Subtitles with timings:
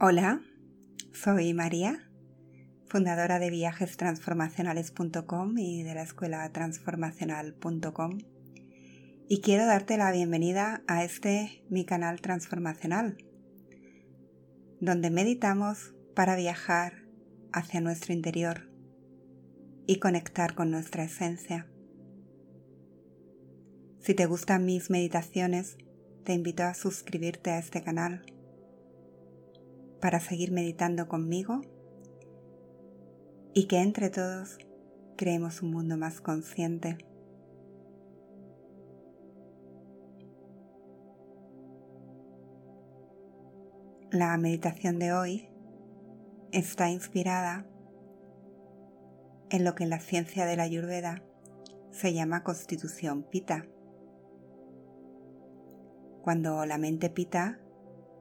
[0.00, 0.42] Hola,
[1.12, 2.10] soy María,
[2.88, 8.18] fundadora de viajestransformacionales.com y de la escuela transformacional.com
[9.28, 13.18] y quiero darte la bienvenida a este mi canal transformacional,
[14.80, 17.04] donde meditamos para viajar
[17.52, 18.68] hacia nuestro interior
[19.86, 21.68] y conectar con nuestra esencia.
[24.00, 25.76] Si te gustan mis meditaciones,
[26.24, 28.26] te invito a suscribirte a este canal
[30.04, 31.62] para seguir meditando conmigo
[33.54, 34.58] y que entre todos
[35.16, 36.98] creemos un mundo más consciente.
[44.10, 45.48] La meditación de hoy
[46.52, 47.64] está inspirada
[49.48, 51.22] en lo que en la ciencia de la Ayurveda
[51.92, 53.64] se llama constitución pita.
[56.20, 57.63] Cuando la mente pita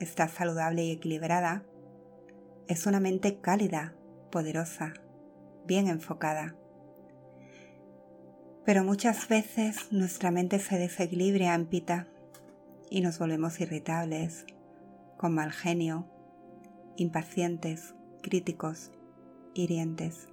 [0.00, 1.64] está saludable y equilibrada,
[2.68, 3.94] es una mente cálida,
[4.30, 4.94] poderosa,
[5.66, 6.56] bien enfocada.
[8.64, 12.08] Pero muchas veces nuestra mente se desequilibra en pita
[12.90, 14.46] y nos volvemos irritables,
[15.16, 16.06] con mal genio,
[16.96, 18.90] impacientes, críticos,
[19.54, 20.28] hirientes.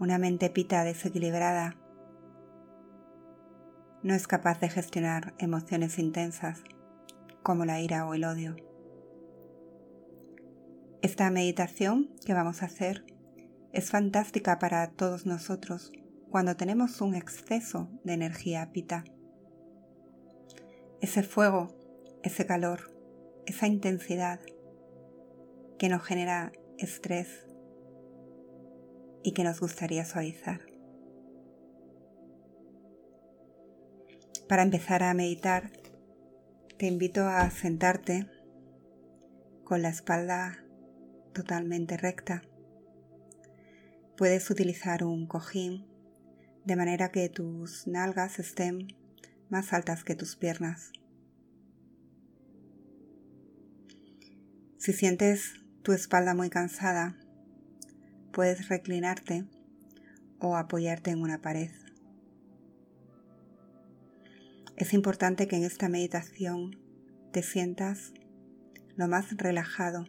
[0.00, 1.76] Una mente pita desequilibrada
[4.02, 6.64] no es capaz de gestionar emociones intensas
[7.42, 8.56] como la ira o el odio.
[11.02, 13.04] Esta meditación que vamos a hacer
[13.72, 15.90] es fantástica para todos nosotros
[16.30, 19.04] cuando tenemos un exceso de energía pita.
[21.00, 21.74] Ese fuego,
[22.22, 22.92] ese calor,
[23.46, 24.40] esa intensidad
[25.78, 27.46] que nos genera estrés
[29.24, 30.60] y que nos gustaría suavizar.
[34.48, 35.72] Para empezar a meditar,
[36.82, 38.26] te invito a sentarte
[39.62, 40.64] con la espalda
[41.32, 42.42] totalmente recta.
[44.16, 45.86] Puedes utilizar un cojín
[46.64, 48.88] de manera que tus nalgas estén
[49.48, 50.90] más altas que tus piernas.
[54.76, 57.16] Si sientes tu espalda muy cansada,
[58.32, 59.44] puedes reclinarte
[60.40, 61.70] o apoyarte en una pared.
[64.76, 66.78] Es importante que en esta meditación
[67.32, 68.12] te sientas
[68.96, 70.06] lo más relajado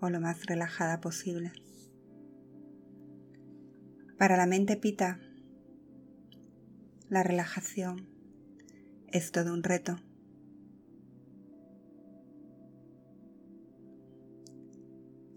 [0.00, 1.52] o lo más relajada posible.
[4.18, 5.18] Para la mente pita,
[7.08, 8.08] la relajación
[9.08, 9.98] es todo un reto.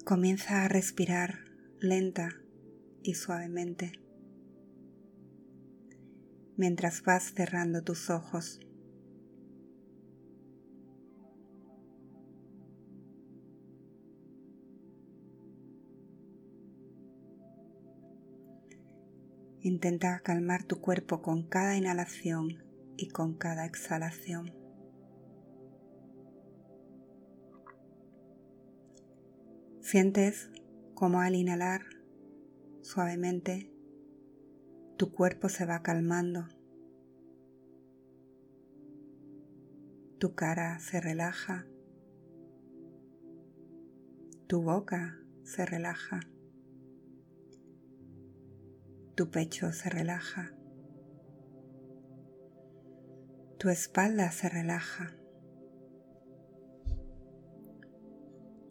[0.05, 1.39] Comienza a respirar
[1.79, 2.29] lenta
[3.01, 4.04] y suavemente
[6.57, 8.59] mientras vas cerrando tus ojos.
[19.61, 22.63] Intenta calmar tu cuerpo con cada inhalación
[22.97, 24.53] y con cada exhalación.
[29.81, 30.51] Sientes
[30.93, 31.81] como al inhalar
[32.81, 33.74] suavemente
[34.97, 36.47] tu cuerpo se va calmando.
[40.19, 41.67] Tu cara se relaja.
[44.47, 46.21] Tu boca se relaja.
[49.15, 50.53] Tu pecho se relaja.
[53.57, 55.17] Tu espalda se relaja.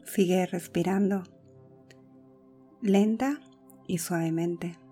[0.05, 1.25] Sigue respirando
[2.81, 3.41] lenta
[3.87, 4.84] y suavemente.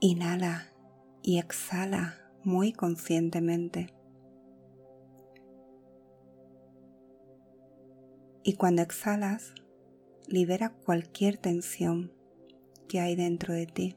[0.00, 0.72] Inhala
[1.22, 2.14] y exhala
[2.44, 3.92] muy conscientemente.
[8.44, 9.54] Y cuando exhalas,
[10.28, 12.12] libera cualquier tensión
[12.86, 13.96] que hay dentro de ti.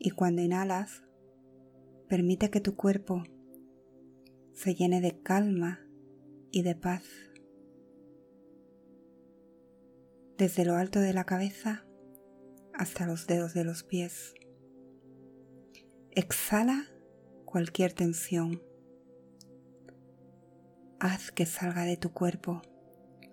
[0.00, 1.04] Y cuando inhalas,
[2.08, 3.22] permite que tu cuerpo
[4.54, 5.86] se llene de calma
[6.50, 7.04] y de paz.
[10.36, 11.86] Desde lo alto de la cabeza,
[12.80, 14.32] hasta los dedos de los pies.
[16.12, 16.86] Exhala
[17.44, 18.62] cualquier tensión.
[20.98, 22.62] Haz que salga de tu cuerpo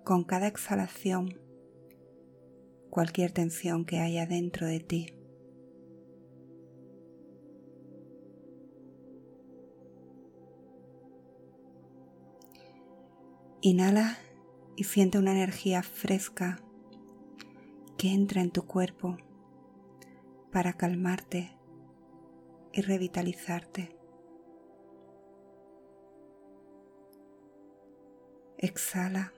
[0.04, 1.40] con cada exhalación
[2.90, 5.14] cualquier tensión que haya dentro de ti.
[13.62, 14.18] Inhala
[14.76, 16.60] y siente una energía fresca
[17.96, 19.16] que entra en tu cuerpo
[20.52, 21.56] para calmarte
[22.72, 23.96] y revitalizarte.
[28.58, 29.32] Exhala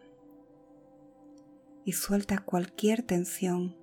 [1.84, 3.76] y suelta cualquier tensión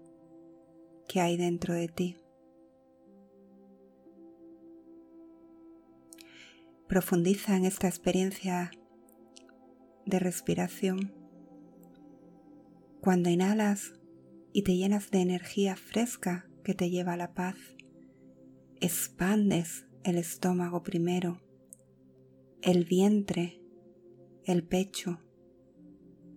[1.08, 2.18] que hay dentro de ti.
[6.88, 8.72] Profundiza en esta experiencia
[10.06, 11.14] de respiración.
[13.02, 13.94] Cuando inhalas
[14.54, 17.56] y te llenas de energía fresca que te lleva a la paz,
[18.82, 21.40] expandes el estómago primero,
[22.62, 23.62] el vientre,
[24.44, 25.18] el pecho,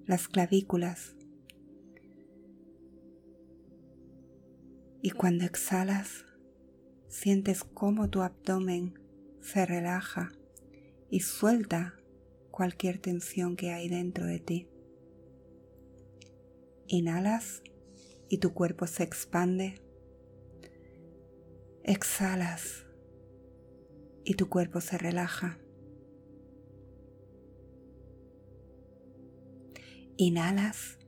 [0.06, 1.16] las clavículas.
[5.02, 6.24] Y cuando exhalas,
[7.08, 9.00] sientes cómo tu abdomen
[9.40, 10.30] se relaja
[11.10, 11.96] y suelta
[12.52, 14.68] cualquier tensión que hay dentro de ti.
[16.86, 17.64] Inhalas
[18.28, 19.89] y tu cuerpo se expande.
[21.82, 22.86] Exhalas
[24.24, 25.58] y tu cuerpo se relaja.
[30.16, 30.98] Inhalas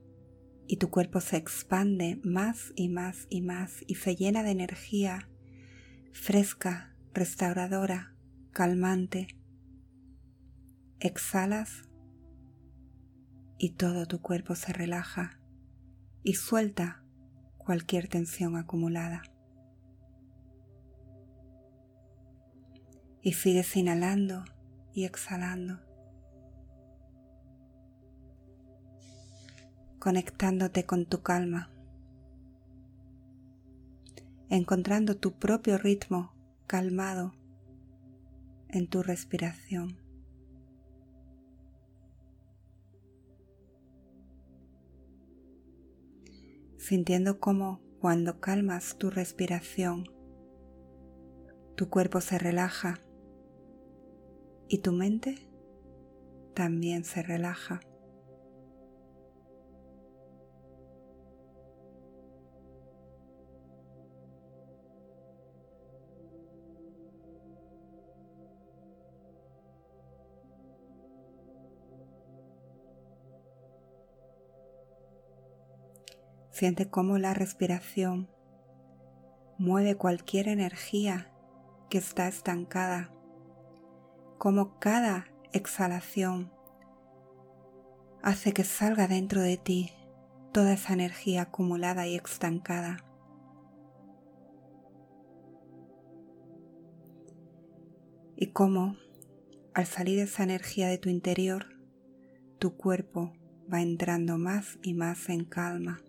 [0.67, 5.29] y tu cuerpo se expande más y más y más y se llena de energía
[6.13, 8.15] fresca, restauradora,
[8.51, 9.27] calmante.
[10.99, 11.83] Exhalas
[13.57, 15.39] y todo tu cuerpo se relaja
[16.23, 17.03] y suelta
[17.57, 19.21] cualquier tensión acumulada.
[23.23, 24.45] Y sigues inhalando
[24.93, 25.79] y exhalando.
[30.03, 31.69] conectándote con tu calma,
[34.49, 36.33] encontrando tu propio ritmo
[36.67, 37.33] calmado
[38.67, 39.97] en tu respiración.
[46.77, 50.03] Sintiendo cómo cuando calmas tu respiración,
[51.77, 52.99] tu cuerpo se relaja
[54.67, 55.47] y tu mente
[56.53, 57.81] también se relaja.
[76.53, 78.29] Siente cómo la respiración
[79.57, 81.31] mueve cualquier energía
[81.89, 83.11] que está estancada,
[84.43, 86.51] como cada exhalación
[88.21, 89.93] hace que salga dentro de ti
[90.51, 92.97] toda esa energía acumulada y estancada.
[98.35, 98.97] Y cómo
[99.73, 101.79] al salir esa energía de tu interior,
[102.59, 103.31] tu cuerpo
[103.73, 106.01] va entrando más y más en calma.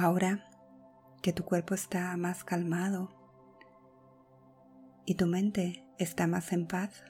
[0.00, 0.48] Ahora
[1.22, 3.08] que tu cuerpo está más calmado
[5.04, 7.02] y tu mente está más en paz,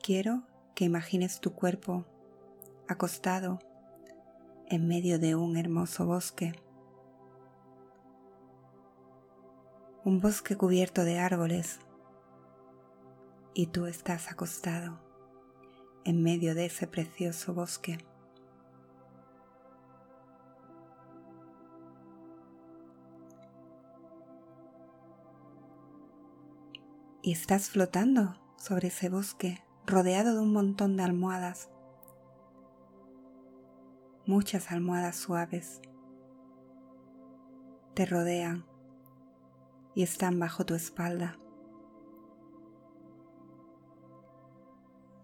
[0.00, 0.44] quiero
[0.76, 2.06] que imagines tu cuerpo
[2.86, 3.58] acostado
[4.68, 6.52] en medio de un hermoso bosque.
[10.04, 11.80] Un bosque cubierto de árboles
[13.52, 15.00] y tú estás acostado
[16.04, 17.98] en medio de ese precioso bosque.
[27.22, 31.70] Y estás flotando sobre ese bosque rodeado de un montón de almohadas,
[34.26, 35.80] muchas almohadas suaves
[37.94, 38.64] te rodean
[39.94, 41.38] y están bajo tu espalda.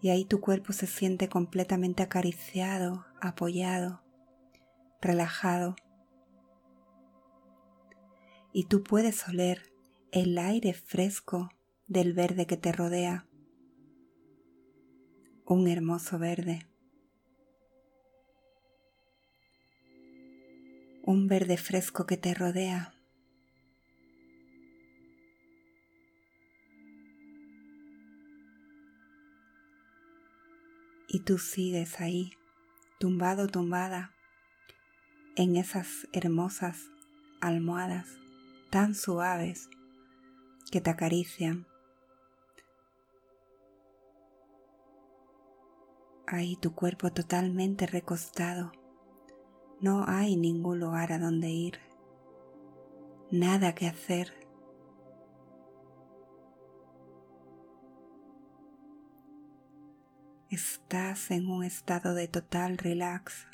[0.03, 4.03] Y ahí tu cuerpo se siente completamente acariciado, apoyado,
[5.01, 5.75] relajado.
[8.53, 9.73] Y tú puedes oler
[10.13, 11.49] el aire fresco
[11.89, 13.27] del verde que te rodea.
[15.45, 16.67] Un hermoso verde.
[21.05, 22.93] Un verde fresco que te rodea.
[31.09, 32.33] Y tú sigues ahí,
[32.99, 34.13] tumbado, tumbada,
[35.37, 36.91] en esas hermosas
[37.41, 38.09] almohadas
[38.71, 39.71] tan suaves
[40.73, 41.67] que te acarician
[46.27, 48.73] ahí tu cuerpo totalmente recostado.
[49.81, 51.79] No hay ningún lugar a donde ir,
[53.31, 54.47] nada que hacer.
[60.57, 63.47] estás en un estado de total relax.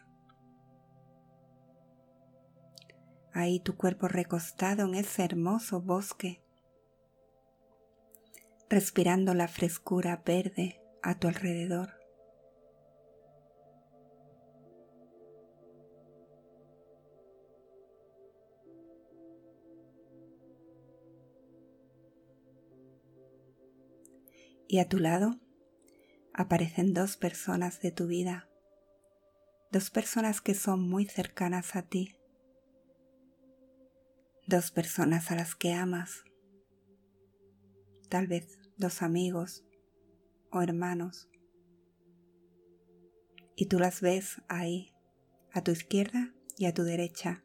[3.32, 6.42] Ahí tu cuerpo recostado en ese hermoso bosque,
[8.68, 12.01] respirando la frescura verde a tu alrededor.
[24.72, 25.38] Y a tu lado
[26.32, 28.48] aparecen dos personas de tu vida,
[29.70, 32.16] dos personas que son muy cercanas a ti,
[34.46, 36.24] dos personas a las que amas,
[38.08, 39.62] tal vez dos amigos
[40.50, 41.28] o hermanos,
[43.54, 44.94] y tú las ves ahí,
[45.52, 47.44] a tu izquierda y a tu derecha,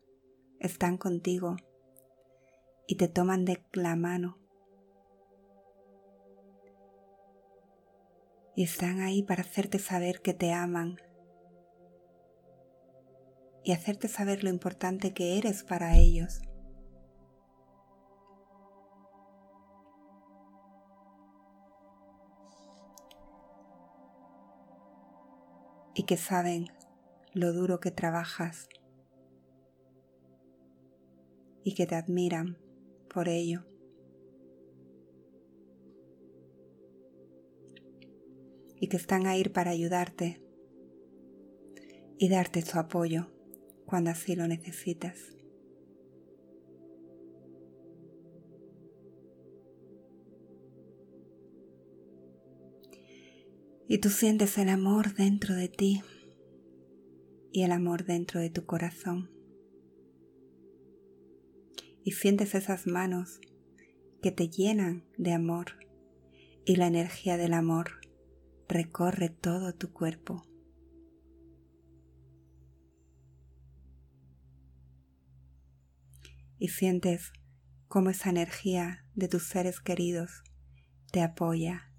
[0.62, 1.58] están contigo
[2.88, 4.47] y te toman de la mano
[8.58, 11.00] y están ahí para hacerte saber que te aman
[13.64, 16.42] y hacerte saber lo importante que eres para ellos.
[25.94, 26.66] Y que saben
[27.34, 28.68] lo duro que trabajas
[31.64, 32.58] y que te admiran
[33.14, 33.77] por ello.
[38.80, 40.42] Y que están ahí para ayudarte
[42.18, 43.28] y darte su apoyo
[43.86, 45.38] cuando así lo necesitas.
[53.90, 56.02] Y tú sientes el amor dentro de ti
[57.54, 59.32] y el amor dentro de tu corazón.
[62.04, 63.40] Y sientes esas manos
[64.22, 65.68] que te llenan de amor
[66.66, 67.92] y la energía del amor
[68.68, 70.46] recorre todo tu cuerpo.
[76.60, 77.32] Y sientes
[77.88, 80.44] cómo esa energía de tus seres queridos
[81.12, 81.92] te apoya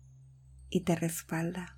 [0.68, 1.77] y te respalda.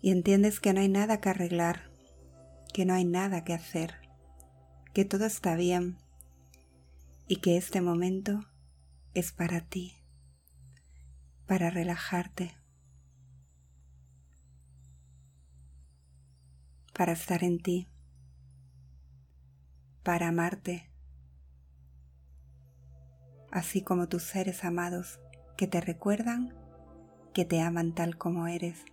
[0.00, 1.90] Y entiendes que no hay nada que arreglar,
[2.72, 3.94] que no hay nada que hacer,
[4.94, 5.98] que todo está bien
[7.26, 8.40] y que este momento
[9.14, 9.96] es para ti,
[11.46, 12.56] para relajarte,
[16.92, 17.88] para estar en ti,
[20.02, 20.90] para amarte,
[23.50, 25.20] así como tus seres amados
[25.56, 26.54] que te recuerdan
[27.34, 28.84] que te aman tal como eres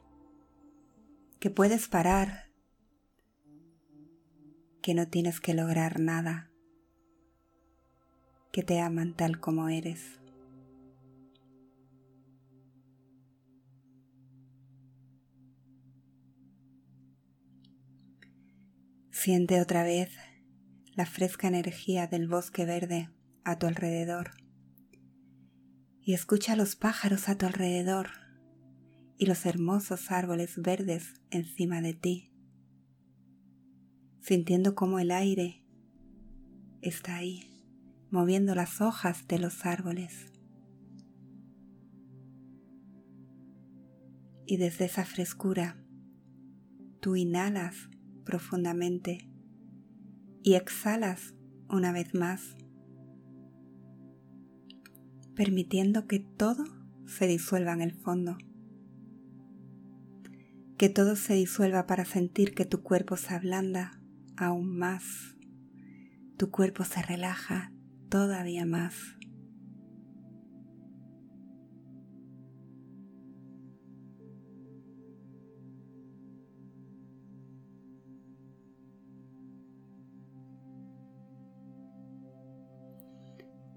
[1.45, 2.49] que puedes parar,
[4.81, 6.49] que no tienes que lograr nada,
[8.51, 10.19] que te aman tal como eres.
[19.11, 20.09] Siente otra vez
[20.95, 23.11] la fresca energía del bosque verde
[23.43, 24.31] a tu alrededor
[26.01, 28.24] y escucha los pájaros a tu alrededor
[29.17, 32.31] y los hermosos árboles verdes encima de ti,
[34.19, 35.63] sintiendo como el aire
[36.81, 37.43] está ahí,
[38.11, 40.31] moviendo las hojas de los árboles.
[44.47, 45.77] Y desde esa frescura,
[46.99, 47.89] tú inhalas
[48.25, 49.29] profundamente
[50.43, 51.33] y exhalas
[51.69, 52.55] una vez más,
[55.35, 56.63] permitiendo que todo
[57.07, 58.37] se disuelva en el fondo
[60.77, 64.01] que todo se disuelva para sentir que tu cuerpo se ablanda
[64.35, 65.37] aún más,
[66.37, 67.71] tu cuerpo se relaja
[68.09, 68.93] todavía más.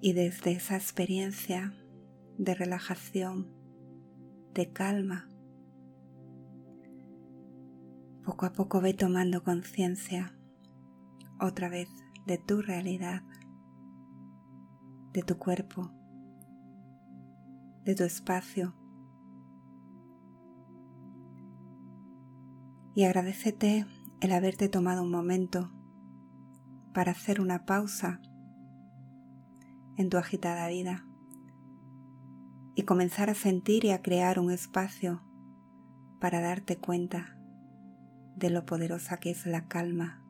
[0.01, 1.75] Y desde esa experiencia
[2.39, 3.53] de relajación,
[4.55, 5.28] de calma,
[8.29, 10.35] poco a poco ve tomando conciencia
[11.41, 11.89] otra vez
[12.27, 13.23] de tu realidad,
[15.15, 15.91] de tu cuerpo,
[17.85, 18.75] de tu espacio.
[22.95, 23.87] Y agradecete
[24.21, 25.73] el haberte tomado un momento
[26.93, 28.21] para hacer una pausa
[29.97, 31.07] en tu agitada vida
[32.75, 35.23] y comenzar a sentir y a crear un espacio
[36.21, 37.38] para darte cuenta
[38.39, 40.23] de lo poderosa que es la calma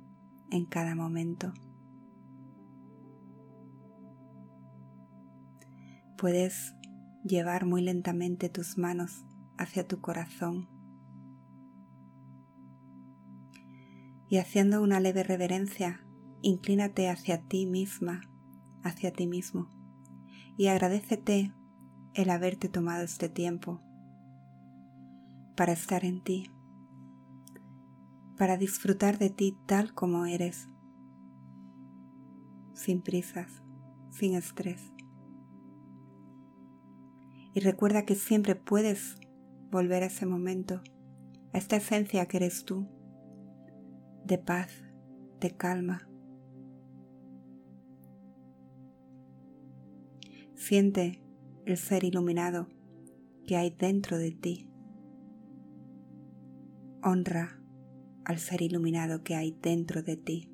[0.51, 1.53] en cada momento.
[6.17, 6.75] Puedes
[7.23, 9.25] llevar muy lentamente tus manos
[9.59, 10.69] hacia tu corazón
[14.29, 16.01] y haciendo una leve reverencia,
[16.43, 18.23] inclínate hacia ti misma,
[18.83, 19.69] hacia ti mismo
[20.57, 21.53] y agradecete
[22.15, 23.81] el haberte tomado este tiempo
[25.57, 26.51] para estar en ti,
[28.39, 30.69] para disfrutar de ti tal como eres,
[32.73, 33.63] sin prisas,
[34.11, 34.81] sin estrés.
[37.53, 39.17] Y recuerda que siempre puedes
[39.73, 40.83] volver a ese momento,
[41.53, 42.89] a esta esencia que eres tú,
[44.25, 44.71] de paz,
[45.41, 46.09] de calma.
[50.55, 51.25] Siente
[51.67, 52.69] el ser iluminado
[53.47, 54.71] que hay dentro de ti.
[57.03, 57.58] Honra
[58.29, 60.51] al ser iluminado que hay dentro de ti.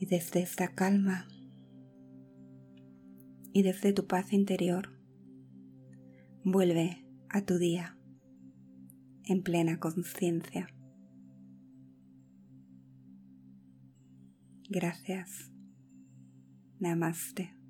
[0.00, 1.28] Y desde esta calma
[3.52, 4.88] y desde tu paz interior,
[6.42, 7.96] vuelve a tu día
[9.26, 10.66] en plena conciencia.
[14.68, 15.52] Gracias.
[16.80, 17.61] Namaste.